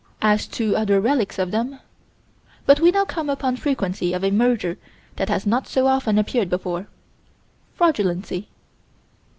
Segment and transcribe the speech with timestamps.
[0.23, 1.77] As to other relics of them
[2.65, 4.79] but we now come upon frequency of a merger
[5.17, 6.87] that has not so often appeared before:
[7.79, 8.47] Fraudulency.